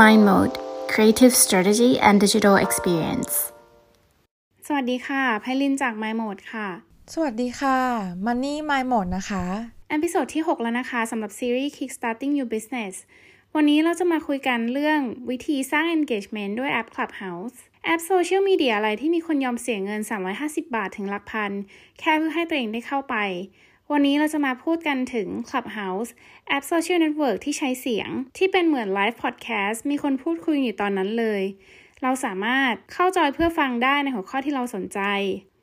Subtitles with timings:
[0.00, 0.54] Mind Mode
[0.88, 3.32] Creative Strategy and Digital Experience
[4.66, 6.68] สวัสดีค่ะไพลินจาก Mind Mode ค่ะ
[7.14, 7.78] สวัสดีค่ะ
[8.26, 9.44] มันนี่ Mind Mode นะคะ
[9.90, 12.94] episode ที่ 6 แล้วนะคะสำหรับซีรีส์ Kickstarting Your Business
[13.54, 15.00] วันนี้เราจะมาคุยกันเรื่อง
[15.30, 20.00] วิธีสร้าง engagement ด้วยแอป Clubhouse แอปโซเชียลมีเดียอะไรที่มีคนยอมเสียเงิน
[20.38, 21.52] 350 บาทถึงหลักพัน
[22.00, 23.16] แค่เพื่อให้ตัวเองได้เข้าไป
[23.94, 26.10] วันนี้เราจะมาพูดกันถึง Clubhouse
[26.48, 28.08] แอปโซเชียลเน็ตเวิร์กที่ใช้เสียง
[28.38, 31.42] ที่เป็นเหมือน live podcast มีคนพูดคุยอยู่ตอนนั้นเลย
[32.02, 35.00] เราสามารถเข้าจอยเพื่อฟังได้ในหัวข้อที่เราสนใจ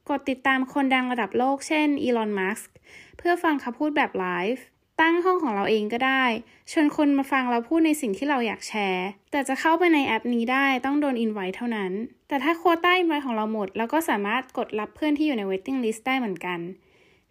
[0.09, 2.73] กดติดตามคนดังระดับโลกเช่นอีลอนมัสก์
[3.17, 4.64] เพื่อฟังเขาพูดแบบไลฟ์
[5.02, 6.23] ตั้งห้องของเราเองก็ได้
[6.72, 11.91] ชวนคนมาฟังเราพูดในสิ่งที่เราอยากแชร์ แต่จะเข้าไปในแอปนี้ได้ต้องโดนอินไว้เท่านั้น
[12.27, 16.61] แต่ถ้าโควต้าอินไว้ของเราหมดเราก็สามารถกดรับเพื่อนที่อยู่ใน waiting list ได้เหมือนกัน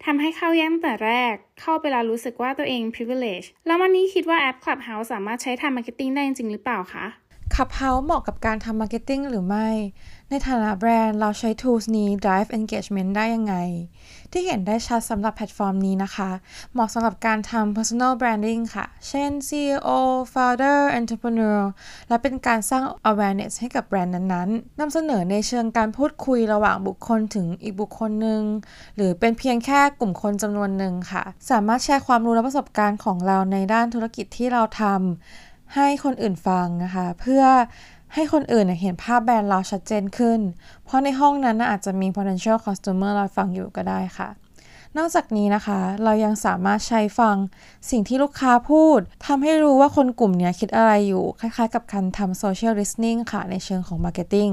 [0.05, 7.05] ทำให้เข้ายากแต่แรก เข้าไปแล้วรู้สึกว่าตัวเอง privilege แล้ววันนี้คิดว่าแอป Clubhouse สามารถใช้ทำ marketing ได้จริงหรือเปล่าคะ
[7.59, 9.67] Clubhouse เหมาะกับการทำ marketing หรือไม่
[10.29, 13.55] ในฐานะแบรนด์เราใช้ tools นี้ drive engagement ได้ยังไง
[14.31, 16.29] ที่เห็นได้ชัดสำหรับแพลตฟอร์มนี้นะคะ
[16.73, 19.89] เหมาะสำหรับการทำ personal branding ค่ะ เช่น CEO
[20.33, 21.59] founder entrepreneur
[22.07, 28.41] และเป็นการสร้าง awareness ให้กับแบรนด์นั้นๆนำเสนอในเชิงการพูดคุยระหว่างบุคคลถึงอีกบุคคลหนึ่ง
[28.95, 37.43] หรือเป็นเพียงแค่กลุ่มคนจำนวนหนึ่งค่ะ สามารถแชร์ความรู้และประสบการณ์ของเราในด้านธุรกิจที่เราทำ ให้คนอื่นฟังนะคะเพื่อ
[38.13, 40.39] ให้คนอื่นเห็นภาพแบรนด์เราชัดเจนขึ้น
[40.85, 44.29] เพราะในห้องนั้นอาจจะมี potential customer เราฟังอยู่ก็ได้ค่ะ
[44.97, 47.35] นอกจากนี้นะคะ เรายังสามารถใช้ฟัง
[47.89, 54.51] สิ่งที่ลูกค้าพูดทำให้รู้ว่าคนกลุ่มนี้คิดอะไรอยู่ คล้ายๆ กับการทำ social listening ค่ะในเชิงของ marketing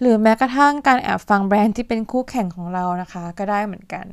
[0.00, 4.06] หรือแม้กระทั่งการแอบฟังแบรนด์ที่เป็นคู่แข่งของเรานะคะ ก็ได้เหมือนกัน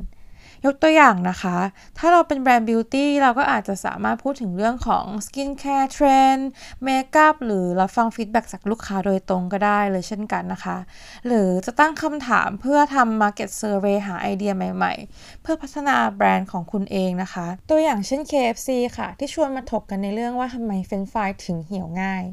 [0.65, 1.57] ยกตัวอย่างนะคะ
[1.97, 6.49] ถ้าเราเป็นแบรนด์ beauty เราก็อาจจะสามารถพูดถึงเรื่องของ skincare เทรนด์
[6.83, 10.77] makeup หรือรับฟัง feedback จากลูกค้าโดยตรงก็ได้เลยเช่นกันนะคะ
[11.27, 22.25] หรือจะตั้งคำถามเพื่อทำ Market Survey หาไอเดียใหม่ๆ เพื่อพัฒนาแบรนด์ของคุณเองนะคะ ตัวอย่างเช่น KFC ค่ะ ที่ชวนมาถกกันในเรื่องว่าทำไม french fries ถึงเหี่ยวง่าย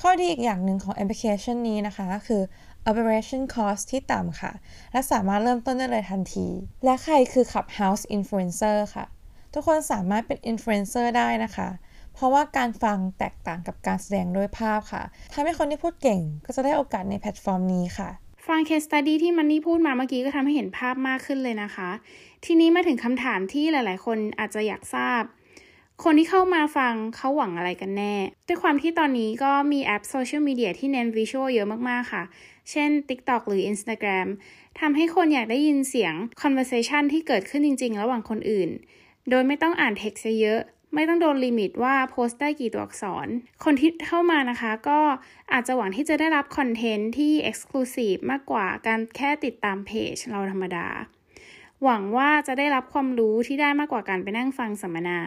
[0.00, 2.42] ข้อดีอีกอย่างหนึ่งของแอปพลิเคชันนี้นะคะ คือ
[2.90, 4.52] operation cost ที่ต่ำค่ะ
[4.92, 6.48] และสามารถเริ่มต้นได้เลยทันที
[6.84, 9.06] และใครคือ Clubhouse Influencer ค่ะ
[9.54, 11.68] ทุกคนสามารถเป็น Influencer ได้นะคะ
[12.14, 15.02] เพราะว่าการฟังแตกต่างกับการแสดงด้วยภาพค่ะ
[15.32, 18.10] ทำให้คนที่พูดเก่งก็จะได้โอกาสในแพลตฟอร์มนี้ค่ะ
[18.46, 21.90] ฟัง case study ที่มันนี่พูดมาเมื่อกี้ก็ทำให้เห็นภาพมากขึ้นเลยนะคะ
[22.44, 25.22] ทีนี้มาถึงคำถามที่หลาย ๆ คนอาจจะอยากทราบ
[26.04, 28.14] คนที่เข้ามาฟังเขาหวังอะไรกันแน่
[28.46, 32.24] ด้วยความที่ตอนนี้ก็มีแอปโซเชียลมีเดียที่เน้น visual เยอะมากๆค่ะ
[32.70, 34.28] เช่น TikTok หรือ Instagram
[34.80, 38.70] ทำให้คนอยากได้ยินเสียง conversation ที่เกิดขึ้นจริง ๆ ระหว่างคนอื่น
[39.30, 40.60] โดยไม่ต้องอ่าน text เยอะ
[40.94, 43.26] ไม่ต้องโดน limit ว่าโพสต์ได้กี่ตัวอักษร
[43.64, 45.00] คนที่เข้ามานะคะก็
[45.52, 50.86] อาจจะหวังที่จะได้รับคอนเทนต์ที่ Exclusive มากกว่าการแค่ติดตามเพจเราธรรมดา
[51.84, 55.20] หวังว่าจะได้รับความรู้ที่ได้มากกว่าการไปนั่งฟังสัมมนา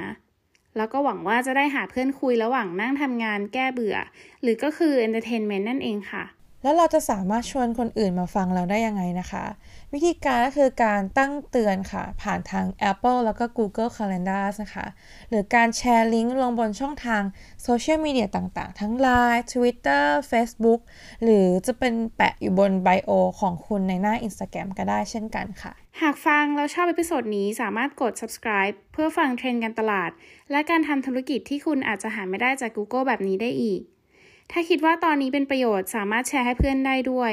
[0.79, 3.97] แล้วก็หวังว่าจะได้หาเพื่อนคุยระหว่างนั่งทำงานแก้เบื่อ
[4.41, 6.23] หรือก็คือ entertainment นั่นเองค่ะ
[6.63, 9.45] แล้วเราจะสามารถชวนคนอื่นมาฟังเราได้ยังไงนะคะ
[9.93, 14.85] วิธีการก็คือการตั้งเตือนค่ะ ผ่านทาง Apple แล้วก็ Google Calendar นะคะ
[15.29, 17.23] หรือการแชร์ลิงก์ลงบนช่องทาง
[17.63, 20.81] โซเชียลมีเดียต่างๆ ทั้ง Line Twitter Facebook
[21.23, 30.11] หรือจะเป็นแปะอยู่บนไบโอของคุณในหน้า Instagram ก็ได้เช่นกันค่ะ หากฟังแล้วชอบ episode นี้สามารถกด subscribe เพื่อฟังเทรนด์การตลาด
[30.51, 33.81] และการทำธุรกิจที่คุณอาจจะหาไม่ได้จาก Google แบบนี้ได้อีก
[34.51, 37.31] ถ้าคิดว่าตอนนี้เป็นประโยชน์สามารถแชร์ให้เพื่อนได้ด้วย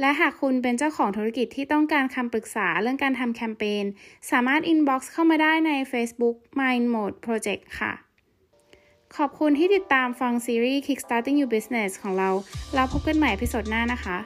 [0.00, 3.84] และหากคุณเป็นเจ้าของธุรกิจที่ต้องการคำปรึกษาเรื่องการทำแคมเปญ
[4.30, 7.92] สามารถ inbox เข้ามาได้ใน Facebook Mind Mode Project ค่ะ
[9.16, 12.30] ขอบคุณที่ติดตามฟังซีรีส์ Kickstarting Your Business ของเรา
[12.74, 14.18] เราพบกันใหม่พิสดหน้านะคะ